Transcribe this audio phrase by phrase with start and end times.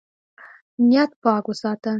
[0.89, 1.89] نیت پاک وساته.